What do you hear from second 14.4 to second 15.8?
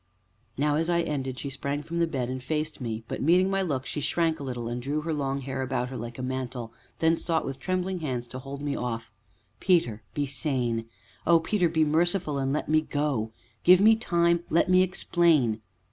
let me explain."